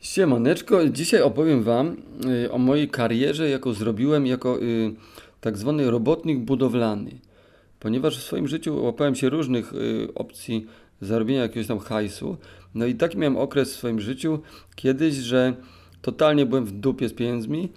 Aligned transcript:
Siemaneczko, 0.00 0.88
dzisiaj 0.88 1.22
opowiem 1.22 1.62
Wam 1.62 1.96
y, 2.44 2.52
o 2.52 2.58
mojej 2.58 2.88
karierze, 2.88 3.50
jaką 3.50 3.72
zrobiłem 3.72 4.26
jako 4.26 4.62
y, 4.62 4.94
tak 5.40 5.58
zwany 5.58 5.90
robotnik 5.90 6.38
budowlany. 6.38 7.10
Ponieważ 7.80 8.18
w 8.18 8.22
swoim 8.22 8.48
życiu 8.48 8.84
łapałem 8.84 9.14
się 9.14 9.28
różnych 9.28 9.72
y, 9.72 10.08
opcji 10.14 10.66
zarobienia 11.00 11.42
jakiegoś 11.42 11.66
tam 11.66 11.78
hajsu. 11.78 12.36
No 12.74 12.86
i 12.86 12.94
taki 12.94 13.18
miałem 13.18 13.36
okres 13.36 13.74
w 13.74 13.76
swoim 13.76 14.00
życiu 14.00 14.38
kiedyś, 14.76 15.14
że 15.14 15.54
totalnie 16.02 16.46
byłem 16.46 16.64
w 16.64 16.72
dupie 16.72 17.08
z 17.08 17.12
pieniędzmi. 17.12 17.68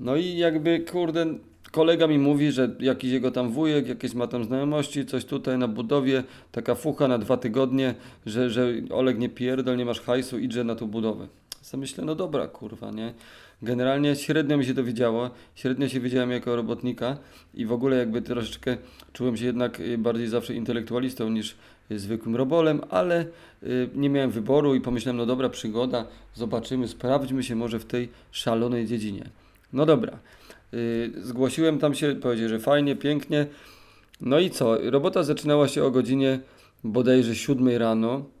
No 0.00 0.16
i 0.16 0.36
jakby, 0.36 0.80
kurde, 0.80 1.26
kolega 1.70 2.06
mi 2.06 2.18
mówi, 2.18 2.52
że 2.52 2.76
jakiś 2.80 3.12
jego 3.12 3.30
tam 3.30 3.50
wujek, 3.50 3.88
jakieś 3.88 4.14
ma 4.14 4.26
tam 4.26 4.44
znajomości, 4.44 5.06
coś 5.06 5.24
tutaj 5.24 5.58
na 5.58 5.68
budowie, 5.68 6.24
taka 6.52 6.74
fucha 6.74 7.08
na 7.08 7.18
dwa 7.18 7.36
tygodnie, 7.36 7.94
że, 8.26 8.50
że 8.50 8.72
Oleg 8.90 9.18
nie 9.18 9.28
pierdol, 9.28 9.76
nie 9.76 9.84
masz 9.84 10.00
hajsu, 10.00 10.38
idźże 10.38 10.64
na 10.64 10.74
tą 10.74 10.86
budowę. 10.86 11.28
Co 11.70 11.76
myślę, 11.76 12.04
no 12.04 12.14
dobra, 12.14 12.48
kurwa, 12.48 12.90
nie? 12.90 13.14
Generalnie 13.62 14.16
średnio 14.16 14.56
mi 14.56 14.64
się 14.64 14.74
to 14.74 14.84
wiedziało, 14.84 15.30
średnio 15.54 15.88
się 15.88 16.00
wiedziałem 16.00 16.30
jako 16.30 16.56
robotnika 16.56 17.16
i 17.54 17.66
w 17.66 17.72
ogóle 17.72 17.96
jakby 17.96 18.22
troszeczkę 18.22 18.76
czułem 19.12 19.36
się 19.36 19.46
jednak 19.46 19.80
y, 19.80 19.98
bardziej 19.98 20.28
zawsze 20.28 20.54
intelektualistą 20.54 21.28
niż 21.28 21.56
y, 21.90 21.98
zwykłym 21.98 22.36
robolem, 22.36 22.80
ale 22.88 23.26
y, 23.62 23.88
nie 23.94 24.10
miałem 24.10 24.30
wyboru 24.30 24.74
i 24.74 24.80
pomyślałem, 24.80 25.16
no 25.16 25.26
dobra, 25.26 25.48
przygoda, 25.48 26.06
zobaczymy, 26.34 26.88
sprawdźmy 26.88 27.42
się 27.42 27.56
może 27.56 27.78
w 27.78 27.84
tej 27.84 28.08
szalonej 28.30 28.86
dziedzinie. 28.86 29.24
No 29.72 29.86
dobra, 29.86 30.18
zgłosiłem 31.16 31.78
tam 31.78 31.94
się, 31.94 32.14
powiedział, 32.14 32.48
że 32.48 32.58
fajnie, 32.58 32.96
pięknie. 32.96 33.46
No 34.20 34.38
i 34.38 34.50
co? 34.50 34.90
Robota 34.90 35.22
zaczynała 35.22 35.68
się 35.68 35.84
o 35.84 35.90
godzinie 35.90 36.40
bodajże 36.84 37.34
7 37.34 37.68
rano. 37.68 38.39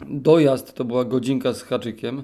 Dojazd 0.00 0.74
to 0.74 0.84
była 0.84 1.04
godzinka 1.04 1.52
z 1.52 1.62
haczykiem. 1.62 2.22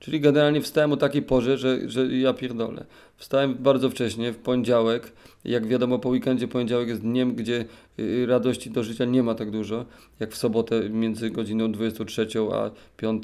Czyli 0.00 0.20
generalnie 0.20 0.60
wstałem 0.60 0.92
o 0.92 0.96
takiej 0.96 1.22
porze, 1.22 1.58
że, 1.58 1.88
że 1.88 2.06
ja 2.06 2.32
pierdolę. 2.32 2.84
Wstałem 3.16 3.54
bardzo 3.54 3.90
wcześnie, 3.90 4.32
w 4.32 4.38
poniedziałek. 4.38 5.12
Jak 5.44 5.66
wiadomo, 5.66 5.98
po 5.98 6.08
weekendzie 6.08 6.48
poniedziałek 6.48 6.88
jest 6.88 7.00
dniem, 7.00 7.34
gdzie 7.34 7.64
y, 7.98 8.26
radości 8.26 8.70
do 8.70 8.82
życia 8.82 9.04
nie 9.04 9.22
ma 9.22 9.34
tak 9.34 9.50
dużo, 9.50 9.84
jak 10.20 10.32
w 10.32 10.36
sobotę 10.36 10.90
między 10.90 11.30
godziną 11.30 11.72
23 11.72 12.26
a 12.52 12.70
5. 12.96 13.22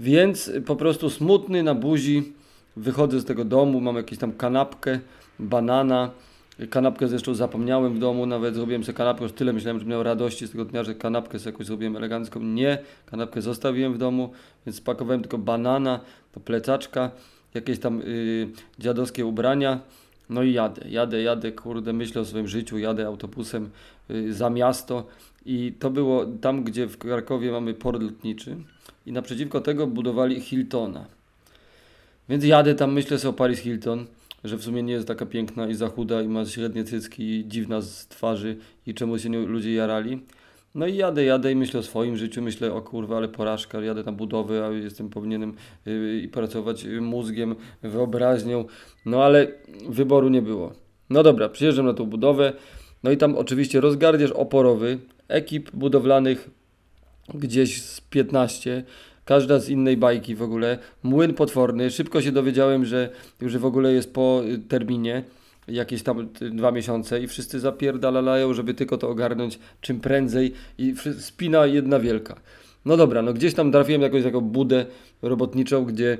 Więc 0.00 0.50
po 0.66 0.76
prostu 0.76 1.10
smutny 1.10 1.62
na 1.62 1.74
buzi 1.74 2.32
wychodzę 2.76 3.20
z 3.20 3.24
tego 3.24 3.44
domu, 3.44 3.80
mam 3.80 3.96
jakąś 3.96 4.18
tam 4.18 4.32
kanapkę, 4.32 5.00
banana, 5.38 6.10
Kanapkę 6.70 7.08
zresztą 7.08 7.34
zapomniałem 7.34 7.94
w 7.94 7.98
domu, 7.98 8.26
nawet 8.26 8.54
zrobiłem 8.54 8.84
sobie 8.84 8.96
kanapkę, 8.96 9.22
już 9.22 9.32
tyle 9.32 9.52
myślałem, 9.52 9.80
że 9.80 9.86
miał 9.86 10.02
radości 10.02 10.46
z 10.46 10.50
tego 10.50 10.64
dnia, 10.64 10.84
że 10.84 10.94
kanapkę 10.94 11.38
sobie 11.38 11.52
jakoś 11.52 11.66
zrobiłem 11.66 11.96
elegancką. 11.96 12.40
Nie, 12.40 12.78
kanapkę 13.06 13.42
zostawiłem 13.42 13.94
w 13.94 13.98
domu, 13.98 14.32
więc 14.66 14.76
spakowałem 14.76 15.20
tylko 15.20 15.38
banana, 15.38 16.00
to 16.32 16.40
plecaczka, 16.40 17.10
jakieś 17.54 17.78
tam 17.78 18.00
yy, 18.00 18.48
dziadowskie 18.78 19.26
ubrania. 19.26 19.80
No 20.30 20.42
i 20.42 20.52
jadę, 20.52 20.88
jadę, 20.88 21.22
jadę, 21.22 21.52
kurde, 21.52 21.92
myślę 21.92 22.20
o 22.20 22.24
swoim 22.24 22.48
życiu, 22.48 22.78
jadę 22.78 23.06
autobusem 23.06 23.70
yy, 24.08 24.32
za 24.32 24.50
miasto 24.50 25.06
i 25.46 25.72
to 25.78 25.90
było 25.90 26.26
tam, 26.26 26.64
gdzie 26.64 26.86
w 26.86 26.98
Krakowie 26.98 27.52
mamy 27.52 27.74
port 27.74 28.02
lotniczy 28.02 28.56
i 29.06 29.12
naprzeciwko 29.12 29.60
tego 29.60 29.86
budowali 29.86 30.40
Hiltona. 30.40 31.04
Więc 32.28 32.44
jadę 32.44 32.74
tam, 32.74 32.92
myślę 32.92 33.18
sobie 33.18 33.30
o 33.30 33.32
Paris 33.32 33.58
Hilton 33.58 34.06
że 34.44 34.56
w 34.56 34.62
sumie 34.62 34.82
nie 34.82 34.92
jest 34.92 35.08
taka 35.08 35.26
piękna 35.26 35.68
i 35.68 35.74
za 35.74 35.88
chuda 35.88 36.22
i 36.22 36.28
ma 36.28 36.44
średnie 36.44 36.84
cycki 36.84 37.22
i 37.22 37.48
dziwna 37.48 37.80
z 37.80 38.08
twarzy 38.08 38.56
i 38.86 38.94
czemu 38.94 39.18
się 39.18 39.30
nie, 39.30 39.38
ludzie 39.38 39.74
jarali. 39.74 40.20
No 40.74 40.86
i 40.86 40.96
jadę, 40.96 41.24
jadę 41.24 41.52
i 41.52 41.56
myślę 41.56 41.80
o 41.80 41.82
swoim 41.82 42.16
życiu, 42.16 42.42
myślę 42.42 42.72
o 42.72 42.82
kurwa, 42.82 43.16
ale 43.16 43.28
porażka, 43.28 43.80
jadę 43.80 44.02
na 44.02 44.12
budowę, 44.12 44.66
a 44.66 44.70
jestem 44.70 45.10
powinienem 45.10 45.54
yy, 45.86 46.28
pracować 46.28 46.86
mózgiem, 47.00 47.54
wyobraźnią, 47.82 48.64
no 49.06 49.24
ale 49.24 49.46
wyboru 49.88 50.28
nie 50.28 50.42
było. 50.42 50.72
No 51.10 51.22
dobra, 51.22 51.48
przyjeżdżam 51.48 51.86
na 51.86 51.94
tą 51.94 52.06
budowę, 52.06 52.52
no 53.02 53.10
i 53.10 53.16
tam 53.16 53.36
oczywiście 53.36 53.80
rozgardiasz 53.80 54.30
oporowy, 54.30 54.98
ekip 55.28 55.70
budowlanych 55.70 56.50
gdzieś 57.34 57.82
z 57.82 58.00
15, 58.00 58.84
każda 59.24 59.58
z 59.58 59.68
innej 59.68 59.96
bajki 59.96 60.34
w 60.34 60.42
ogóle. 60.42 60.78
Młyn 61.02 61.34
potworny. 61.34 61.90
Szybko 61.90 62.22
się 62.22 62.32
dowiedziałem, 62.32 62.84
że 62.84 63.10
już 63.40 63.58
w 63.58 63.64
ogóle 63.64 63.92
jest 63.92 64.14
po 64.14 64.42
y, 64.44 64.58
terminie 64.58 65.22
jakieś 65.68 66.02
tam 66.02 66.20
y, 66.42 66.50
dwa 66.50 66.70
miesiące 66.70 67.20
i 67.20 67.26
wszyscy 67.26 67.60
zapierdalają, 67.60 68.54
żeby 68.54 68.74
tylko 68.74 68.98
to 68.98 69.08
ogarnąć 69.08 69.58
czym 69.80 70.00
prędzej 70.00 70.52
i 70.78 70.94
spina 71.18 71.66
jedna 71.66 72.00
wielka. 72.00 72.40
No 72.84 72.96
dobra, 72.96 73.22
no 73.22 73.32
gdzieś 73.32 73.54
tam 73.54 73.72
trafiłem 73.72 74.02
jakąś 74.02 74.22
taką 74.22 74.40
budę 74.40 74.86
robotniczą, 75.22 75.84
gdzie 75.84 76.18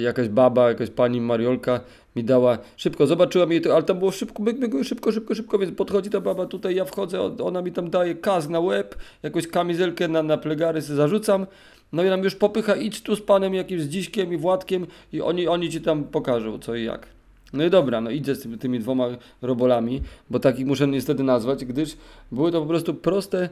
jakaś 0.00 0.28
baba, 0.28 0.68
jakaś 0.68 0.90
pani 0.90 1.20
Mariolka 1.20 1.80
mi 2.16 2.24
dała 2.24 2.58
szybko, 2.76 3.06
zobaczyła 3.06 3.46
mnie, 3.46 3.60
ale 3.74 3.82
tam 3.82 3.98
było 3.98 4.10
szybko, 4.10 4.42
byk, 4.42 4.58
byk, 4.58 4.84
szybko, 4.84 5.12
szybko, 5.12 5.34
szybko, 5.34 5.58
więc 5.58 5.76
podchodzi 5.76 6.10
ta 6.10 6.20
baba 6.20 6.46
tutaj, 6.46 6.74
ja 6.74 6.84
wchodzę, 6.84 7.36
ona 7.44 7.62
mi 7.62 7.72
tam 7.72 7.90
daje 7.90 8.14
kaz 8.14 8.48
na 8.48 8.60
łeb, 8.60 8.96
jakąś 9.22 9.46
kamizelkę 9.46 10.08
na, 10.08 10.22
na 10.22 10.38
plegary 10.38 10.82
sobie 10.82 10.96
zarzucam, 10.96 11.46
no 11.92 12.04
i 12.04 12.08
nam 12.08 12.24
już 12.24 12.34
popycha, 12.34 12.76
idź 12.76 13.02
tu 13.02 13.16
z 13.16 13.22
panem 13.22 13.54
jakimś 13.54 13.82
z 13.82 13.88
Dziśkiem 13.88 14.32
i 14.32 14.36
Władkiem 14.36 14.86
i 15.12 15.20
oni, 15.20 15.48
oni 15.48 15.70
ci 15.70 15.80
tam 15.80 16.04
pokażą 16.04 16.58
co 16.58 16.74
i 16.74 16.84
jak. 16.84 17.06
No 17.52 17.64
i 17.64 17.70
dobra, 17.70 18.00
no 18.00 18.10
idę 18.10 18.34
z 18.34 18.42
tymi, 18.42 18.58
tymi 18.58 18.80
dwoma 18.80 19.08
robolami, 19.42 20.02
bo 20.30 20.38
takich 20.38 20.66
muszę 20.66 20.88
niestety 20.88 21.22
nazwać, 21.22 21.64
gdyż 21.64 21.96
były 22.32 22.52
to 22.52 22.60
po 22.60 22.66
prostu 22.66 22.94
proste 22.94 23.48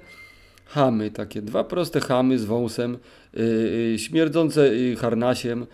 chamy, 0.67 1.11
takie 1.11 1.43
dwa 1.43 1.65
proste 1.65 2.01
chamy 2.01 2.39
z 2.39 2.45
wąsem, 2.45 2.99
yy, 3.35 3.99
śmierdzące 3.99 4.75
yy, 4.75 4.97
harnasiem 4.97 5.67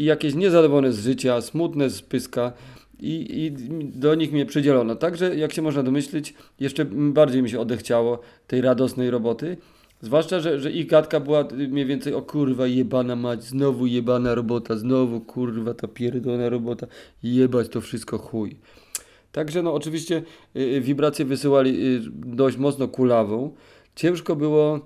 i 0.00 0.04
jakieś 0.04 0.34
niezadowolone 0.34 0.92
z 0.92 1.04
życia, 1.04 1.40
smutne 1.40 1.90
z 1.90 2.02
pyska 2.02 2.52
i, 3.00 3.44
i 3.44 3.50
do 3.98 4.14
nich 4.14 4.32
mnie 4.32 4.46
przydzielono. 4.46 4.96
Także 4.96 5.36
jak 5.36 5.52
się 5.52 5.62
można 5.62 5.82
domyślić, 5.82 6.34
jeszcze 6.60 6.84
bardziej 6.84 7.42
mi 7.42 7.50
się 7.50 7.60
odechciało 7.60 8.20
tej 8.46 8.60
radosnej 8.60 9.10
roboty. 9.10 9.56
Zwłaszcza, 10.02 10.40
że, 10.40 10.60
że 10.60 10.70
ich 10.70 10.86
gadka 10.86 11.20
była 11.20 11.44
mniej 11.68 11.86
więcej 11.86 12.14
o 12.14 12.22
kurwa 12.22 12.66
jebana 12.66 13.16
mać, 13.16 13.44
znowu 13.44 13.86
jebana 13.86 14.34
robota, 14.34 14.76
znowu 14.76 15.20
kurwa 15.20 15.74
ta 15.74 15.88
pierdolona 15.88 16.48
robota, 16.48 16.86
jebać 17.22 17.68
to 17.68 17.80
wszystko 17.80 18.18
chuj. 18.18 18.56
Także 19.32 19.62
no 19.62 19.74
oczywiście 19.74 20.22
y, 20.56 20.80
wibracje 20.80 21.24
wysyłali 21.24 21.96
y, 21.96 22.00
dość 22.14 22.56
mocno 22.56 22.88
kulawą. 22.88 23.54
Ciężko 23.94 24.36
było 24.36 24.80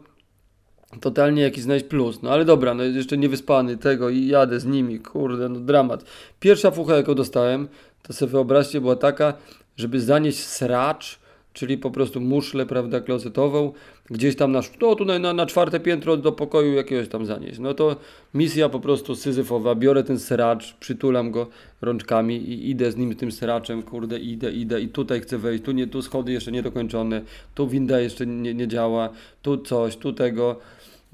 totalnie 1.00 1.42
jakiś 1.42 1.64
znaleźć 1.64 1.86
plus. 1.86 2.22
No 2.22 2.30
ale 2.30 2.44
dobra, 2.44 2.74
no 2.74 2.82
jeszcze 2.82 3.18
niewyspany 3.18 3.76
tego 3.76 4.10
i 4.10 4.26
jadę 4.26 4.60
z 4.60 4.64
nimi, 4.64 5.00
kurde, 5.00 5.48
no 5.48 5.60
dramat. 5.60 6.04
Pierwsza 6.40 6.70
fucha 6.70 6.96
jaką 6.96 7.14
dostałem, 7.14 7.68
to 8.02 8.12
sobie 8.12 8.32
wyobraźcie, 8.32 8.80
była 8.80 8.96
taka, 8.96 9.34
żeby 9.76 10.00
zanieść 10.00 10.38
sracz 10.38 11.24
czyli 11.54 11.78
po 11.78 11.90
prostu 11.90 12.20
muszlę, 12.20 12.66
prawda, 12.66 13.00
klozetową, 13.00 13.72
gdzieś 14.10 14.36
tam 14.36 14.52
na, 14.52 14.60
no, 14.80 14.94
tu 14.94 15.04
na, 15.04 15.32
na 15.32 15.46
czwarte 15.46 15.80
piętro 15.80 16.16
do 16.16 16.32
pokoju 16.32 16.72
jakiegoś 16.72 17.08
tam 17.08 17.26
zanieść. 17.26 17.58
No 17.58 17.74
to 17.74 17.96
misja 18.34 18.68
po 18.68 18.80
prostu 18.80 19.16
syzyfowa, 19.16 19.74
biorę 19.74 20.04
ten 20.04 20.18
seracz, 20.18 20.74
przytulam 20.74 21.30
go 21.30 21.46
rączkami 21.82 22.36
i 22.36 22.70
idę 22.70 22.92
z 22.92 22.96
nim 22.96 23.14
tym 23.16 23.32
seraczem, 23.32 23.82
kurde, 23.82 24.18
idę, 24.18 24.52
idę 24.52 24.80
i 24.80 24.88
tutaj 24.88 25.20
chcę 25.20 25.38
wejść, 25.38 25.64
tu, 25.64 25.72
nie, 25.72 25.86
tu 25.86 26.02
schody 26.02 26.32
jeszcze 26.32 26.52
niedokończone, 26.52 27.22
tu 27.54 27.68
winda 27.68 28.00
jeszcze 28.00 28.26
nie, 28.26 28.54
nie 28.54 28.68
działa, 28.68 29.08
tu 29.42 29.58
coś, 29.58 29.96
tu 29.96 30.12
tego. 30.12 30.60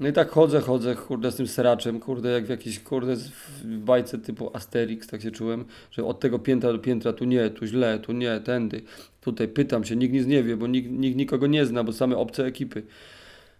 No 0.01 0.07
i 0.07 0.13
tak 0.13 0.29
chodzę, 0.29 0.61
chodzę, 0.61 0.95
kurde, 0.95 1.31
z 1.31 1.35
tym 1.35 1.47
seraczem, 1.47 1.99
kurde, 1.99 2.29
jak 2.29 2.45
w 2.45 2.49
jakiejś, 2.49 2.79
kurde, 2.79 3.15
w 3.15 3.77
bajce 3.77 4.17
typu 4.17 4.51
Asterix, 4.53 5.07
tak 5.07 5.21
się 5.21 5.31
czułem, 5.31 5.65
że 5.91 6.05
od 6.05 6.19
tego 6.19 6.39
piętra 6.39 6.73
do 6.73 6.79
piętra, 6.79 7.13
tu 7.13 7.25
nie, 7.25 7.49
tu 7.49 7.65
źle, 7.65 7.99
tu 7.99 8.11
nie, 8.11 8.39
tędy. 8.39 8.81
Tutaj 9.21 9.47
pytam 9.47 9.83
się, 9.83 9.95
nikt 9.95 10.13
nic 10.13 10.27
nie 10.27 10.43
wie, 10.43 10.57
bo 10.57 10.67
nikt, 10.67 10.91
nikt 10.91 11.17
nikogo 11.17 11.47
nie 11.47 11.65
zna, 11.65 11.83
bo 11.83 11.93
same 11.93 12.17
obce 12.17 12.45
ekipy. 12.45 12.83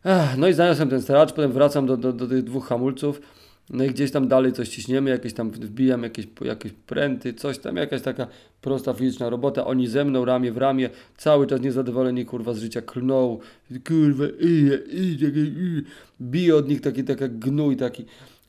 Ech, 0.05 0.37
no 0.37 0.47
i 0.47 0.53
zaniosłem 0.53 0.89
ten 0.89 1.01
seracz, 1.01 1.33
potem 1.33 1.51
wracam 1.51 1.85
do, 1.85 1.97
do, 1.97 2.13
do 2.13 2.27
tych 2.27 2.43
dwóch 2.43 2.67
hamulców, 2.67 3.21
no 3.71 3.83
i 3.83 3.89
gdzieś 3.89 4.11
tam 4.11 4.27
dalej 4.27 4.53
coś 4.53 4.69
ciśniemy, 4.69 5.09
jakieś 5.09 5.33
tam 5.33 5.51
wbijam 5.51 6.03
jakieś, 6.03 6.27
jakieś 6.41 6.71
pręty, 6.71 7.33
coś 7.33 7.57
tam, 7.57 7.75
jakaś 7.75 8.01
taka 8.01 8.27
prosta 8.61 8.93
fizyczna 8.93 9.29
robota. 9.29 9.65
Oni 9.65 9.87
ze 9.87 10.05
mną 10.05 10.25
ramię 10.25 10.51
w 10.51 10.57
ramię, 10.57 10.89
cały 11.17 11.47
czas 11.47 11.61
niezadowoleni 11.61 12.25
kurwa 12.25 12.53
z 12.53 12.57
życia 12.57 12.81
klną. 12.81 13.39
Kurwa, 13.87 14.25
ije, 14.39 14.77
ije, 14.77 15.29
ije. 15.29 15.81
Bije 16.21 16.55
od 16.55 16.69
nich 16.69 16.81
taki, 16.81 17.03
taka 17.03 17.27
gnój 17.27 17.77
taki. 17.77 18.05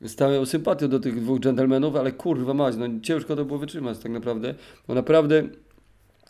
Stałem 0.07 0.47
sympatią 0.47 0.89
do 0.89 1.01
tych 1.01 1.21
dwóch 1.21 1.41
dżentelmenów, 1.41 1.97
ale 1.97 2.13
kurwa 2.13 2.55
mać, 2.55 2.77
no 2.77 2.87
ciężko 3.03 3.37
to 3.37 3.45
było 3.45 3.59
wytrzymać 3.59 3.99
tak 3.99 4.13
naprawdę. 4.13 4.55
Bo 4.89 4.95
naprawdę 4.95 5.43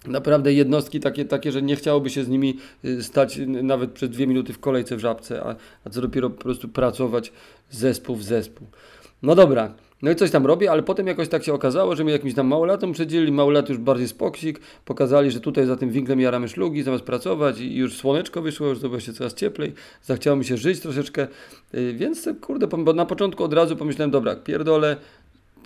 naprawdę 0.07 0.53
jednostki 0.53 1.01
takie, 1.01 1.25
takie, 1.25 1.53
że 1.53 1.63
nie 1.63 1.77
chciałoby 1.77 2.11
się 2.11 2.25
z 2.25 2.29
nimi 2.29 2.59
y, 2.85 3.03
stać 3.03 3.41
nawet 3.47 3.93
przez 3.93 4.11
dwie 4.11 4.27
minuty 4.27 4.53
w 4.53 4.59
kolejce 4.59 4.97
w 4.97 5.01
żabce, 5.01 5.43
a, 5.43 5.57
a 5.85 5.91
co 5.91 6.01
dopiero 6.01 6.31
po 6.31 6.43
prostu 6.43 6.69
pracować 6.69 7.33
zespół 7.71 8.17
w 8.17 8.23
zespół. 8.23 8.67
No 9.23 9.35
dobra, 9.35 9.75
No 10.03 10.11
i 10.11 10.17
coś 10.17 10.31
tam 10.31 10.47
robię, 10.47 10.71
ale 10.71 10.83
potem 10.83 11.07
jakoś 11.07 11.29
tak 11.29 11.45
się 11.45 11.55
okazało, 11.55 11.97
że 11.97 12.05
mi 12.05 12.13
jakimś 12.13 12.35
tam 12.35 12.47
małolatom 12.47 12.93
przedzielili, 12.93 13.33
małolat 13.33 13.69
już 13.69 13.79
bardziej 13.79 14.09
spoksik, 14.09 14.61
pokazali, 14.85 15.31
że 15.31 15.41
tutaj 15.41 15.67
za 15.67 15.77
tym 15.77 15.91
winklem 15.91 16.21
jaramy 16.21 16.49
szlugi 16.49 16.83
zamiast 16.83 17.05
pracować 17.05 17.61
i 17.61 17.77
już 17.77 17.97
słoneczko 17.97 18.43
wyszło, 18.43 18.67
już 18.67 18.79
zrobiło 18.79 19.01
się 19.01 19.13
coraz 19.13 19.35
cieplej, 19.35 19.73
zachciało 20.03 20.37
mi 20.37 20.45
się 20.45 20.57
żyć 20.57 20.81
troszeczkę, 20.81 21.27
yy, 21.73 21.95
więc 21.95 22.29
kurde, 22.41 22.67
bo 22.67 22.93
na 22.93 23.07
początku 23.07 23.45
od 23.45 23.53
razu 23.53 23.77
pomyślałem, 23.77 24.11
dobra, 24.11 24.37
pierdolę, 24.37 24.97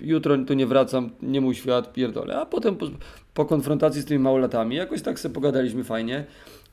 jutro 0.01 0.39
tu 0.39 0.55
nie 0.55 0.67
wracam, 0.67 1.11
nie 1.23 1.41
mój 1.41 1.55
świat, 1.55 1.93
pierdolę. 1.93 2.37
A 2.37 2.47
potem 2.47 2.77
po, 2.77 2.87
po 3.35 3.45
konfrontacji 3.45 4.03
z 4.03 4.05
tymi 4.05 4.21
małolatami 4.21 4.77
jakoś 4.77 5.03
tak 5.03 5.21
sobie 5.21 5.35
pogadaliśmy 5.35 5.85
fajnie, 5.85 6.25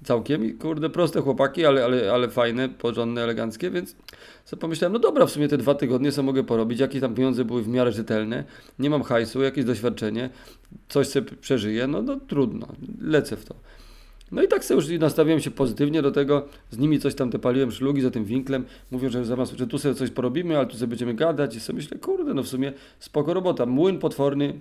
całkiem 0.03 0.45
i 0.45 0.53
kurde, 0.53 0.89
proste 0.89 1.21
chłopaki, 1.21 1.65
ale, 1.65 1.85
ale, 1.85 2.13
ale 2.13 2.29
fajne, 2.29 2.69
porządne, 2.69 3.23
eleganckie, 3.23 3.71
więc 3.71 3.95
sobie 4.45 4.59
pomyślałem, 4.59 4.93
no 4.93 4.99
dobra, 4.99 5.25
w 5.25 5.31
sumie 5.31 5.47
te 5.47 5.57
dwa 5.57 5.75
tygodnie 5.75 6.11
co 6.11 6.23
mogę 6.23 6.43
porobić, 6.43 6.79
jakie 6.79 7.01
tam 7.01 7.15
pieniądze 7.15 7.45
były 7.45 7.63
w 7.63 7.67
miarę 7.67 7.91
rzetelne, 7.91 8.43
nie 8.79 8.89
mam 8.89 9.03
hajsu, 9.03 9.41
jakieś 9.41 9.65
doświadczenie, 9.65 10.29
coś 10.89 11.07
sobie 11.07 11.31
przeżyję, 11.41 11.87
no, 11.87 12.01
no 12.01 12.19
trudno, 12.27 12.67
lecę 13.01 13.37
w 13.37 13.45
to. 13.45 13.55
No 14.33 14.43
i 14.43 14.47
tak 14.47 14.65
sobie 14.65 14.81
już 14.81 14.99
nastawiłem 14.99 15.39
się 15.39 15.51
pozytywnie 15.51 16.01
do 16.01 16.11
tego, 16.11 16.45
z 16.71 16.77
nimi 16.77 16.99
coś 16.99 17.15
tam 17.15 17.31
te 17.31 17.39
paliłem 17.39 17.71
szlugi 17.71 18.01
za 18.01 18.11
tym 18.11 18.25
winklem, 18.25 18.65
mówią, 18.91 19.09
że 19.09 19.25
zamiast, 19.25 19.57
że 19.57 19.67
tu 19.67 19.77
sobie 19.77 19.95
coś 19.95 20.09
porobimy, 20.09 20.57
ale 20.57 20.67
tu 20.67 20.77
sobie 20.77 20.87
będziemy 20.87 21.13
gadać 21.13 21.55
i 21.55 21.59
sobie 21.59 21.77
myślę, 21.77 21.97
kurde, 21.97 22.33
no 22.33 22.43
w 22.43 22.47
sumie 22.47 22.73
spoko 22.99 23.33
robota, 23.33 23.65
młyn 23.65 23.99
potworny, 23.99 24.53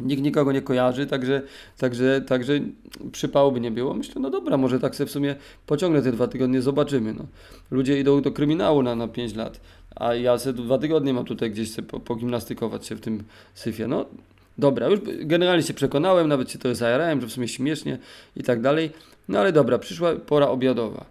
Nikt 0.00 0.22
nikogo 0.22 0.52
nie 0.52 0.62
kojarzy, 0.62 1.06
także, 1.06 1.42
także, 1.78 2.20
także 2.20 2.60
przypału 3.12 3.52
by 3.52 3.60
nie 3.60 3.70
było. 3.70 3.94
Myślę, 3.94 4.20
no 4.20 4.30
dobra, 4.30 4.56
może 4.56 4.80
tak 4.80 4.96
sobie 4.96 5.08
w 5.08 5.10
sumie 5.10 5.36
pociągnę 5.66 6.02
te 6.02 6.12
dwa 6.12 6.26
tygodnie, 6.26 6.62
zobaczymy. 6.62 7.14
No. 7.14 7.24
Ludzie 7.70 8.00
idą 8.00 8.22
do 8.22 8.32
kryminału 8.32 8.82
na, 8.82 8.94
na 8.94 9.08
5 9.08 9.34
lat, 9.34 9.60
a 9.94 10.14
ja 10.14 10.38
sobie 10.38 10.62
dwa 10.62 10.78
tygodnie 10.78 11.14
mam 11.14 11.24
tutaj 11.24 11.50
gdzieś 11.50 11.70
sobie 11.70 11.88
pogimnastykować 11.88 12.86
się 12.86 12.94
w 12.94 13.00
tym 13.00 13.22
syfie. 13.54 13.88
No 13.88 14.06
dobra, 14.58 14.88
już 14.88 15.00
generalnie 15.20 15.62
się 15.62 15.74
przekonałem, 15.74 16.28
nawet 16.28 16.50
się 16.50 16.58
to 16.58 16.74
zajarałem, 16.74 17.20
że 17.20 17.26
w 17.26 17.32
sumie 17.32 17.48
śmiesznie 17.48 17.98
i 18.36 18.42
tak 18.42 18.60
dalej. 18.60 18.90
No 19.28 19.38
ale 19.38 19.52
dobra, 19.52 19.78
przyszła 19.78 20.14
pora 20.14 20.48
obiadowa. 20.48 21.04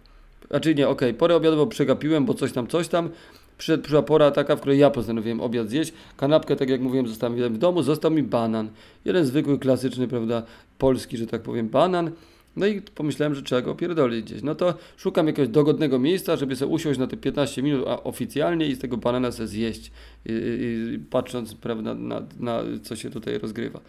Znaczy 0.50 0.74
nie, 0.74 0.88
okej, 0.88 1.08
okay, 1.08 1.18
porę 1.18 1.36
obiadową 1.36 1.68
przegapiłem, 1.68 2.24
bo 2.24 2.34
coś 2.34 2.52
tam, 2.52 2.66
coś 2.66 2.88
tam. 2.88 3.10
Przyszła 3.58 4.02
pora 4.02 4.30
taka, 4.30 4.56
w 4.56 4.60
której 4.60 4.78
ja 4.78 4.90
postanowiłem 4.90 5.40
obiad 5.40 5.68
zjeść. 5.68 5.92
Kanapkę, 6.16 6.56
tak 6.56 6.68
jak 6.68 6.80
mówiłem, 6.80 7.08
zostawiłem 7.08 7.54
w 7.54 7.58
domu. 7.58 7.82
Został 7.82 8.10
mi 8.10 8.22
banan. 8.22 8.68
Jeden 9.04 9.26
zwykły, 9.26 9.58
klasyczny, 9.58 10.08
prawda, 10.08 10.42
polski, 10.78 11.16
że 11.16 11.26
tak 11.26 11.42
powiem, 11.42 11.68
banan. 11.68 12.10
No 12.56 12.66
i 12.66 12.80
pomyślałem, 12.80 13.34
że 13.34 13.42
trzeba 13.42 13.62
go 13.62 13.70
opierdolić 13.70 14.24
gdzieś. 14.24 14.42
No 14.42 14.54
to 14.54 14.74
szukam 14.96 15.26
jakiegoś 15.26 15.48
dogodnego 15.48 15.98
miejsca, 15.98 16.36
żeby 16.36 16.56
sobie 16.56 16.72
usiąść 16.72 16.98
na 16.98 17.06
te 17.06 17.16
15 17.16 17.62
minut 17.62 17.84
a 17.88 18.02
oficjalnie 18.02 18.66
i 18.66 18.74
z 18.74 18.78
tego 18.78 18.96
banana 18.96 19.32
sobie 19.32 19.46
zjeść, 19.46 19.90
i, 20.26 20.32
i, 20.32 20.98
patrząc, 20.98 21.54
prawda, 21.54 21.94
na, 21.94 22.22
na 22.40 22.62
co 22.82 22.96
się 22.96 23.10
tutaj 23.10 23.38
rozgrywa. 23.38 23.80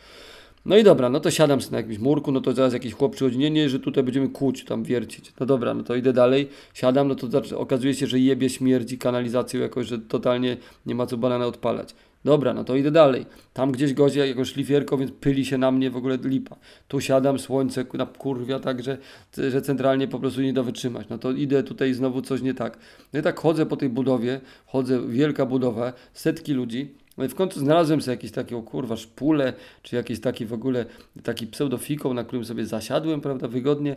No 0.65 0.77
i 0.77 0.83
dobra, 0.83 1.09
no 1.09 1.19
to 1.19 1.31
siadam 1.31 1.61
sobie 1.61 1.71
na 1.71 1.77
jakimś 1.77 1.99
murku, 1.99 2.31
no 2.31 2.41
to 2.41 2.53
zaraz 2.53 2.73
jakiś 2.73 2.93
chłop 2.93 3.15
przychodzi, 3.15 3.37
nie, 3.37 3.51
nie, 3.51 3.69
że 3.69 3.79
tutaj 3.79 4.03
będziemy 4.03 4.29
kłuć, 4.29 4.63
tam 4.63 4.83
wiercić. 4.83 5.33
No 5.39 5.45
dobra, 5.45 5.73
no 5.73 5.83
to 5.83 5.95
idę 5.95 6.13
dalej, 6.13 6.49
siadam, 6.73 7.07
no 7.07 7.15
to 7.15 7.27
okazuje 7.57 7.93
się, 7.93 8.07
że 8.07 8.19
jebie 8.19 8.49
śmierdzi 8.49 8.97
kanalizacją 8.97 9.61
jakoś, 9.61 9.87
że 9.87 9.99
totalnie 9.99 10.57
nie 10.85 10.95
ma 10.95 11.05
co 11.05 11.17
banana 11.17 11.45
odpalać. 11.45 11.95
Dobra, 12.27 12.53
no 12.53 12.63
to 12.63 12.75
idę 12.75 12.91
dalej. 12.91 13.25
Tam 13.53 13.71
gdzieś 13.71 13.93
godzie 13.93 14.27
jako 14.27 14.45
szlifierko, 14.45 14.97
więc 14.97 15.11
pyli 15.11 15.45
się 15.45 15.57
na 15.57 15.71
mnie 15.71 15.91
w 15.91 15.97
ogóle 15.97 16.17
lipa. 16.23 16.55
Tu 16.87 17.01
siadam, 17.01 17.39
słońce 17.39 17.85
na 17.93 18.05
kurwia, 18.05 18.59
tak, 18.59 18.83
że, 18.83 18.97
że 19.37 19.61
centralnie 19.61 20.07
po 20.07 20.19
prostu 20.19 20.41
nie 20.41 20.53
da 20.53 20.63
wytrzymać. 20.63 21.07
No 21.09 21.17
to 21.17 21.31
idę 21.31 21.63
tutaj 21.63 21.93
znowu 21.93 22.21
coś 22.21 22.41
nie 22.41 22.53
tak. 22.53 22.77
No 23.13 23.19
i 23.19 23.23
tak 23.23 23.39
chodzę 23.39 23.65
po 23.65 23.77
tej 23.77 23.89
budowie, 23.89 24.41
chodzę, 24.65 25.07
wielka 25.07 25.45
budowa, 25.45 25.93
setki 26.13 26.53
ludzi, 26.53 26.93
no 27.17 27.25
i 27.25 27.27
w 27.27 27.35
końcu 27.35 27.59
znalazłem 27.59 28.01
sobie 28.01 28.13
jakiś 28.13 28.31
taki, 28.31 28.55
o 28.55 28.61
kurwa, 28.61 28.95
szpulę, 28.95 29.53
czy 29.81 29.95
jakiś 29.95 30.21
taki 30.21 30.45
w 30.45 30.53
ogóle, 30.53 30.85
taki 31.23 31.47
pseudofikoł, 31.47 32.13
na 32.13 32.23
którym 32.23 32.45
sobie 32.45 32.65
zasiadłem, 32.65 33.21
prawda, 33.21 33.47
wygodnie. 33.47 33.95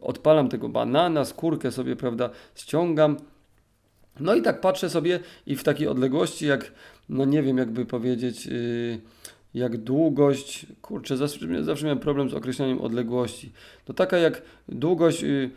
Odpalam 0.00 0.48
tego 0.48 0.68
banana, 0.68 1.24
skórkę 1.24 1.72
sobie, 1.72 1.96
prawda, 1.96 2.30
ściągam. 2.54 3.16
No 4.20 4.34
i 4.34 4.42
tak 4.42 4.60
patrzę 4.60 4.90
sobie 4.90 5.20
i 5.46 5.56
w 5.56 5.64
takiej 5.64 5.88
odległości, 5.88 6.46
jak, 6.46 6.72
no 7.08 7.24
nie 7.24 7.42
wiem, 7.42 7.58
jakby 7.58 7.86
powiedzieć, 7.86 8.46
yy, 8.46 9.00
jak 9.54 9.76
długość, 9.76 10.66
kurczę, 10.82 11.16
zawsze, 11.16 11.64
zawsze 11.64 11.84
miałem 11.84 11.98
problem 11.98 12.30
z 12.30 12.34
określeniem 12.34 12.80
odległości. 12.80 13.52
To 13.84 13.94
taka 13.94 14.18
jak 14.18 14.42
długość... 14.68 15.22
Yy, 15.22 15.50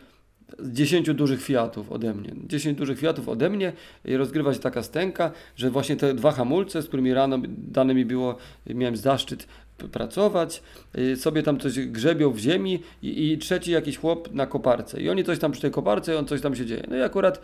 10 0.60 1.14
dużych 1.14 1.42
Fiatów 1.42 1.92
ode 1.92 2.14
mnie. 2.14 2.32
10 2.46 2.78
dużych 2.78 2.98
Fiatów 2.98 3.28
ode 3.28 3.50
mnie 3.50 3.72
i 4.04 4.16
rozgrywa 4.16 4.54
się 4.54 4.60
taka 4.60 4.82
stęka, 4.82 5.32
że 5.56 5.70
właśnie 5.70 5.96
te 5.96 6.14
dwa 6.14 6.32
hamulce, 6.32 6.82
z 6.82 6.86
którymi 6.86 7.14
rano 7.14 7.38
dane 7.48 7.94
mi 7.94 8.04
było, 8.04 8.36
miałem 8.66 8.96
zaszczyt 8.96 9.46
pracować, 9.92 10.62
y, 10.98 11.16
sobie 11.16 11.42
tam 11.42 11.60
coś 11.60 11.80
grzebią 11.80 12.30
w 12.30 12.38
ziemi 12.38 12.82
i, 13.02 13.32
i, 13.32 13.38
trzeci 13.38 13.70
jakiś 13.70 13.98
chłop 13.98 14.34
na 14.34 14.46
koparce. 14.46 15.00
I 15.00 15.10
oni 15.10 15.24
coś 15.24 15.38
tam 15.38 15.52
przy 15.52 15.62
tej 15.62 15.70
koparce 15.70 16.12
i 16.12 16.16
on 16.16 16.26
coś 16.26 16.40
tam 16.40 16.56
się 16.56 16.66
dzieje. 16.66 16.82
No 16.88 16.96
i 16.96 17.02
akurat, 17.02 17.40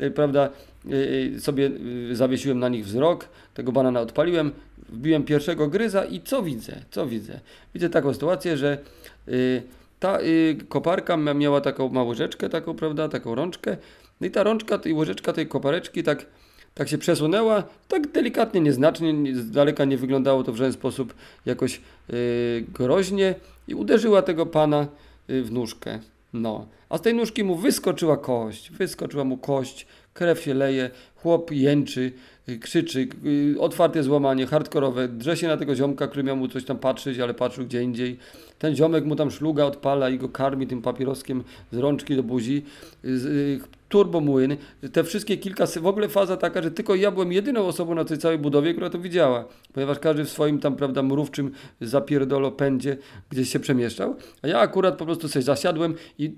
y, 0.00 0.10
prawda, 0.10 0.50
y, 0.90 1.40
sobie 1.40 1.70
zawiesiłem 2.12 2.58
na 2.58 2.68
nich 2.68 2.84
wzrok, 2.84 3.28
tego 3.54 3.72
banana 3.72 4.00
odpaliłem, 4.00 4.52
wbiłem 4.88 5.24
pierwszego 5.24 5.68
gryza 5.68 6.04
i 6.04 6.20
co 6.20 6.42
widzę? 6.42 6.72
Co 6.90 7.06
widzę? 7.06 7.40
Widzę 7.74 7.90
taką 7.90 8.14
sytuację, 8.14 8.56
że 8.56 8.78
ta 9.98 10.18
koparka 10.68 11.16
miała 11.16 11.60
taką 11.60 11.88
małą 11.88 12.08
łyżeczkę, 12.08 12.48
taką, 12.48 12.74
prawda, 12.74 13.08
taką 13.08 13.34
rączkę. 13.34 13.76
No 14.20 14.26
i 14.26 14.30
ta 14.30 14.42
rączka 14.42 14.80
i 14.84 14.92
łyżeczka 14.92 15.32
tej 15.32 15.46
kopareczki 15.46 16.02
tak, 16.02 16.26
tak 16.76 16.88
się 16.88 16.98
przesunęła, 16.98 17.62
tak 17.88 18.12
delikatnie, 18.12 18.60
nieznacznie, 18.60 19.34
z 19.34 19.50
daleka 19.50 19.84
nie 19.84 19.96
wyglądało 19.96 20.44
to 20.44 20.52
w 20.52 20.56
żaden 20.56 20.72
sposób 20.72 21.14
jakoś 21.46 21.80
y, 22.10 22.64
groźnie 22.74 23.34
i 23.68 23.74
uderzyła 23.74 24.22
tego 24.22 24.46
pana 24.46 24.86
y, 25.30 25.42
w 25.42 25.52
nóżkę. 25.52 25.98
No, 26.32 26.66
a 26.88 26.98
z 26.98 27.02
tej 27.02 27.14
nóżki 27.14 27.44
mu 27.44 27.56
wyskoczyła 27.56 28.16
kość, 28.16 28.70
wyskoczyła 28.70 29.24
mu 29.24 29.36
kość, 29.36 29.86
krew 30.14 30.40
się 30.40 30.54
leje, 30.54 30.90
chłop 31.16 31.50
jęczy, 31.50 32.12
krzyczy, 32.60 33.08
y, 33.26 33.60
otwarte 33.60 34.02
złamanie, 34.02 34.46
hardkorowe, 34.46 35.08
drze 35.08 35.36
się 35.36 35.48
na 35.48 35.56
tego 35.56 35.74
ziomka, 35.74 36.06
który 36.06 36.22
miał 36.22 36.36
mu 36.36 36.48
coś 36.48 36.64
tam 36.64 36.78
patrzeć, 36.78 37.18
ale 37.18 37.34
patrzył 37.34 37.64
gdzie 37.64 37.82
indziej. 37.82 38.18
Ten 38.58 38.76
ziomek 38.76 39.04
mu 39.04 39.16
tam 39.16 39.30
szluga 39.30 39.64
odpala 39.64 40.10
i 40.10 40.18
go 40.18 40.28
karmi 40.28 40.66
tym 40.66 40.82
papieroskiem 40.82 41.44
z 41.72 41.78
rączki 41.78 42.16
do 42.16 42.22
buzi. 42.22 42.62
Y, 43.04 43.60
turbomłyn, 43.88 44.56
te 44.92 45.04
wszystkie 45.04 45.36
kilka, 45.36 45.66
w 45.66 45.86
ogóle 45.86 46.08
faza 46.08 46.36
taka, 46.36 46.62
że 46.62 46.70
tylko 46.70 46.94
ja 46.94 47.10
byłem 47.10 47.32
jedyną 47.32 47.66
osobą 47.66 47.94
na 47.94 48.04
tej 48.04 48.18
całej 48.18 48.38
budowie, 48.38 48.72
która 48.72 48.90
to 48.90 48.98
widziała, 48.98 49.44
ponieważ 49.72 49.98
każdy 49.98 50.24
w 50.24 50.30
swoim 50.30 50.58
tam, 50.58 50.76
prawda, 50.76 51.02
mrówczym 51.02 51.50
zapierdolo 51.80 52.52
pędzie 52.52 52.96
gdzieś 53.30 53.52
się 53.52 53.60
przemieszczał, 53.60 54.16
a 54.42 54.48
ja 54.48 54.58
akurat 54.58 54.96
po 54.96 55.04
prostu 55.04 55.28
sobie 55.28 55.42
zasiadłem 55.42 55.94
i 56.18 56.34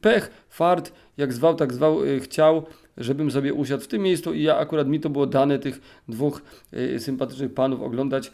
pech, 0.00 0.30
fart, 0.48 0.92
jak 1.16 1.32
zwał, 1.32 1.54
tak 1.54 1.72
zwał, 1.72 1.98
chciał, 2.20 2.66
żebym 2.98 3.30
sobie 3.30 3.54
usiadł 3.54 3.84
w 3.84 3.88
tym 3.88 4.02
miejscu 4.02 4.34
i 4.34 4.42
ja 4.42 4.56
akurat 4.56 4.88
mi 4.88 5.00
to 5.00 5.10
było 5.10 5.26
dane 5.26 5.58
tych 5.58 6.02
dwóch 6.08 6.42
y, 6.74 7.00
sympatycznych 7.00 7.54
panów 7.54 7.82
oglądać 7.82 8.32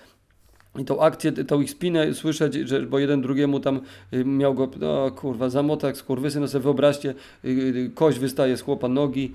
i 0.78 0.84
tą 0.84 1.00
akcję, 1.00 1.32
tą 1.32 1.60
ich 1.60 1.70
spinę 1.70 2.14
słyszeć, 2.14 2.54
że, 2.54 2.82
bo 2.82 2.98
jeden 2.98 3.22
drugiemu 3.22 3.60
tam 3.60 3.80
y, 4.12 4.24
miał 4.24 4.54
go, 4.54 4.68
no 4.80 5.10
kurwa, 5.10 5.50
zamotak, 5.50 5.96
skurwysy, 5.96 6.40
no 6.40 6.48
sobie 6.48 6.62
wyobraźcie, 6.62 7.14
y, 7.44 7.90
kość 7.94 8.18
wystaje 8.18 8.56
z 8.56 8.62
chłopa 8.62 8.88
nogi, 8.88 9.32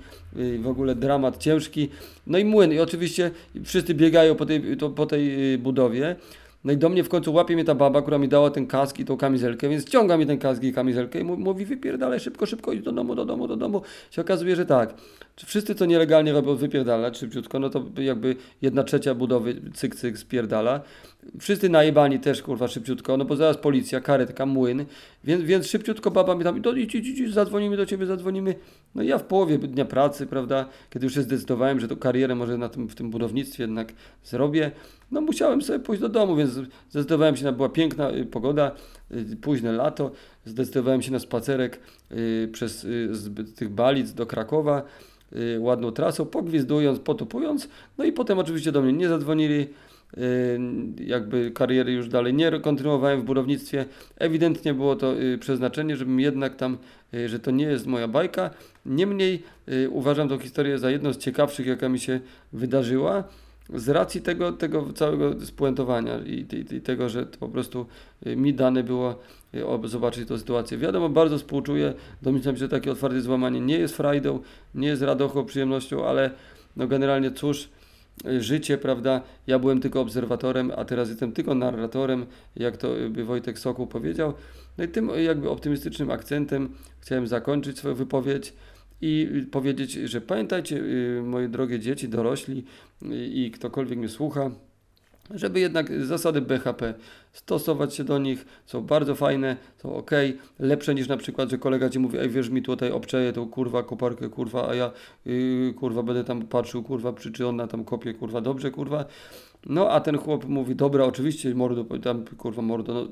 w 0.58 0.66
ogóle 0.66 0.94
dramat 0.94 1.38
ciężki, 1.38 1.88
no 2.26 2.38
i 2.38 2.44
młyn 2.44 2.72
i 2.72 2.78
oczywiście 2.78 3.30
wszyscy 3.64 3.94
biegają 3.94 4.34
po 4.34 4.46
tej, 4.46 4.76
to, 4.76 4.90
po 4.90 5.06
tej 5.06 5.58
budowie, 5.58 6.16
no 6.64 6.72
i 6.72 6.76
do 6.76 6.88
mnie 6.88 7.04
w 7.04 7.08
końcu 7.08 7.32
łapie 7.32 7.54
mnie 7.54 7.64
ta 7.64 7.74
baba, 7.74 8.02
która 8.02 8.18
mi 8.18 8.28
dała 8.28 8.50
ten 8.50 8.66
kask 8.66 8.98
i 8.98 9.04
tą 9.04 9.16
kamizelkę, 9.16 9.68
więc 9.68 9.86
ściąga 9.86 10.16
mi 10.16 10.26
ten 10.26 10.38
kask 10.38 10.62
i 10.62 10.72
kamizelkę 10.72 11.20
i 11.20 11.24
mówi 11.24 11.64
wypierdalaj 11.64 12.20
szybko, 12.20 12.46
szybko 12.46 12.72
i 12.72 12.80
do 12.80 12.92
domu, 12.92 13.14
do 13.14 13.24
domu, 13.24 13.48
do 13.48 13.56
domu. 13.56 13.82
Się 14.10 14.22
okazuje, 14.22 14.56
że 14.56 14.66
tak. 14.66 14.94
Wszyscy, 15.46 15.74
co 15.74 15.86
nielegalnie 15.86 16.32
robią 16.32 16.54
wypierdalać 16.54 17.18
szybciutko, 17.18 17.58
no 17.58 17.70
to 17.70 17.84
jakby 17.98 18.36
jedna 18.62 18.84
trzecia 18.84 19.14
budowy 19.14 19.60
cyk, 19.74 19.94
cyk 19.94 20.18
spierdala. 20.18 20.80
Wszyscy 21.40 21.68
najebani 21.68 22.20
też, 22.20 22.42
kurwa, 22.42 22.68
szybciutko, 22.68 23.16
no 23.16 23.24
bo 23.24 23.36
zaraz 23.36 23.56
policja, 23.56 24.00
karetka, 24.00 24.46
młyn, 24.46 24.84
więc, 25.24 25.42
więc 25.42 25.66
szybciutko 25.66 26.10
baba 26.10 26.34
mi 26.34 26.44
tam, 26.44 26.62
idź, 26.76 26.94
idź, 26.94 27.06
idź, 27.08 27.34
zadzwonimy 27.34 27.76
do 27.76 27.86
ciebie, 27.86 28.06
zadzwonimy. 28.06 28.54
No 28.94 29.02
i 29.02 29.06
ja 29.06 29.18
w 29.18 29.24
połowie 29.24 29.58
dnia 29.58 29.84
pracy, 29.84 30.26
prawda, 30.26 30.68
kiedy 30.90 31.06
już 31.06 31.14
się 31.14 31.22
zdecydowałem, 31.22 31.80
że 31.80 31.88
to 31.88 31.96
karierę 31.96 32.34
może 32.34 32.58
na 32.58 32.68
tym, 32.68 32.88
w 32.88 32.94
tym 32.94 33.10
budownictwie 33.10 33.62
jednak 33.62 33.92
zrobię, 34.24 34.70
no 35.10 35.20
musiałem 35.20 35.62
sobie 35.62 35.78
pójść 35.78 36.02
do 36.02 36.08
domu, 36.08 36.36
więc 36.36 36.50
zdecydowałem 36.90 37.36
się 37.36 37.44
na, 37.44 37.52
była 37.52 37.68
piękna 37.68 38.10
y, 38.10 38.26
pogoda, 38.26 38.72
y, 39.10 39.36
późne 39.36 39.72
lato, 39.72 40.10
zdecydowałem 40.44 41.02
się 41.02 41.12
na 41.12 41.18
spacerek 41.18 41.80
y, 42.12 42.48
przez 42.52 42.80
z 43.10 43.54
tych 43.54 43.68
Balic 43.68 44.12
do 44.12 44.26
Krakowa, 44.26 44.82
ładną 45.58 45.92
trasą, 45.92 46.26
pogwizdując, 46.26 46.98
potupując, 46.98 47.68
no 47.98 48.04
i 48.04 48.12
potem 48.12 48.38
oczywiście 48.38 48.72
do 48.72 48.82
mnie 48.82 48.92
nie 48.92 49.08
zadzwonili, 49.08 49.66
jakby 51.00 51.50
kariery 51.50 51.92
już 51.92 52.08
dalej 52.08 52.34
nie 52.34 52.60
kontynuowałem 52.60 53.20
w 53.20 53.24
budownictwie. 53.24 53.84
Ewidentnie 54.16 54.74
było 54.74 54.96
to 54.96 55.14
przeznaczenie, 55.40 55.96
żebym 55.96 56.20
jednak 56.20 56.56
tam, 56.56 56.78
że 57.26 57.38
to 57.38 57.50
nie 57.50 57.64
jest 57.64 57.86
moja 57.86 58.08
bajka. 58.08 58.50
Niemniej 58.86 59.42
uważam 59.90 60.28
tę 60.28 60.38
historię 60.38 60.78
za 60.78 60.90
jedną 60.90 61.12
z 61.12 61.18
ciekawszych, 61.18 61.66
jaka 61.66 61.88
mi 61.88 61.98
się 61.98 62.20
wydarzyła. 62.52 63.24
z 63.74 63.88
racji 63.88 64.20
tego, 64.20 64.52
tego 64.52 64.92
całego 64.92 65.40
spuentowania 65.46 66.18
i, 66.18 66.46
i, 66.52 66.74
i 66.74 66.80
tego, 66.80 67.08
że 67.08 67.26
po 67.26 67.48
prostu 67.48 67.86
y, 68.26 68.36
mi 68.36 68.54
dane 68.54 68.82
było 68.84 69.18
y, 69.54 69.66
ob- 69.66 69.88
zobaczyć 69.88 70.28
tę 70.28 70.38
sytuację. 70.38 70.78
Wiadomo, 70.78 71.08
bardzo 71.08 71.38
współczuję, 71.38 71.94
domyślam 72.22 72.54
się, 72.54 72.60
że 72.60 72.68
takie 72.68 72.92
otwarte 72.92 73.20
złamanie 73.20 73.60
nie 73.60 73.78
jest 73.78 73.96
frajdą, 73.96 74.40
nie 74.74 74.88
jest 74.88 75.02
radochą, 75.02 75.44
przyjemnością, 75.44 76.06
ale 76.06 76.30
no 76.76 76.86
generalnie 76.86 77.30
cóż, 77.30 77.64
y, 77.64 77.68
życie, 78.38 78.78
prawda, 78.78 79.22
ja 79.46 79.58
byłem 79.58 79.80
tylko 79.80 80.00
obserwatorem, 80.00 80.72
a 80.76 80.84
teraz 80.84 81.08
jestem 81.08 81.32
tylko 81.32 81.54
narratorem, 81.54 82.26
jak 82.56 82.76
to 82.76 82.88
by 83.10 83.24
Wojtek 83.24 83.58
Sokół 83.58 83.86
powiedział. 83.86 84.34
No 84.78 84.84
i 84.84 84.88
tym 84.88 85.10
jakby 85.24 85.50
optymistycznym 85.50 86.10
akcentem 86.10 86.68
chciałem 87.00 87.26
zakończyć 87.26 87.78
swoją 87.78 87.94
wypowiedź 87.94 88.52
i 89.00 89.46
powiedzieć, 89.50 89.92
że 89.92 90.20
pamiętajcie, 90.20 90.76
y, 90.76 91.22
moje 91.24 91.48
drogie 91.48 91.78
dzieci, 91.80 92.08
dorośli 92.08 92.64
y, 93.02 93.26
i 93.26 93.50
ktokolwiek 93.50 93.98
mnie 93.98 94.08
słucha, 94.08 94.50
żeby 95.30 95.60
jednak 95.60 96.04
zasady 96.04 96.40
BHP 96.40 96.94
stosować 97.32 97.94
się 97.94 98.04
do 98.04 98.18
nich, 98.18 98.46
są 98.66 98.80
bardzo 98.80 99.14
fajne, 99.14 99.56
są 99.76 99.96
ok, 99.96 100.10
lepsze 100.58 100.94
niż 100.94 101.08
na 101.08 101.16
przykład, 101.16 101.50
że 101.50 101.58
kolega 101.58 101.90
ci 101.90 101.98
mówi, 101.98 102.18
ej 102.18 102.28
wiesz 102.28 102.48
mi 102.48 102.62
tutaj 102.62 102.90
obczeję 102.90 103.32
tą 103.32 103.48
kurwa 103.48 103.82
koparkę, 103.82 104.28
kurwa, 104.28 104.68
a 104.68 104.74
ja 104.74 104.90
yy, 105.24 105.74
kurwa 105.76 106.02
będę 106.02 106.24
tam 106.24 106.42
patrzył, 106.42 106.82
kurwa, 106.82 107.12
czy, 107.12 107.32
czy 107.32 107.46
ona 107.46 107.66
tam 107.66 107.84
kopie, 107.84 108.14
kurwa, 108.14 108.40
dobrze, 108.40 108.70
kurwa. 108.70 109.04
No 109.66 109.90
a 109.90 110.00
ten 110.00 110.18
chłop 110.18 110.44
mówi, 110.44 110.76
dobra, 110.76 111.04
oczywiście, 111.04 111.54
mordo, 111.54 111.84
tam 111.98 112.24
kurwa, 112.24 112.62
mordo, 112.62 112.94
no 112.94 113.06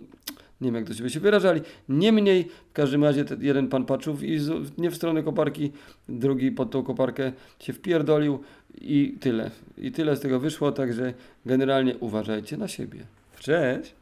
nie 0.61 0.67
wiem 0.67 0.75
jak 0.75 0.85
to 0.85 0.95
się 0.95 1.03
by 1.03 1.11
się 1.11 1.21
wyrażali. 1.21 1.61
Niemniej, 1.89 2.49
w 2.71 2.73
każdym 2.73 3.05
razie 3.05 3.25
ten 3.25 3.43
jeden 3.43 3.69
pan 3.69 3.85
patrzył 3.85 4.19
i 4.23 4.39
z, 4.39 4.79
nie 4.79 4.91
w 4.91 4.97
stronę 4.97 5.23
koparki, 5.23 5.73
drugi 6.09 6.53
pod 6.53 6.71
tą 6.71 6.83
koparkę 6.83 7.33
się 7.59 7.73
wpierdolił 7.73 8.39
i 8.81 9.17
tyle. 9.21 9.51
I 9.79 9.93
tyle 9.93 10.17
z 10.17 10.21
tego 10.21 10.41
wyszło, 10.41 10.73
także 10.73 11.15
generalnie 11.47 11.97
uważajcie 11.99 12.57
na 12.57 12.69
siebie. 12.69 13.07
Cześć! 13.39 13.95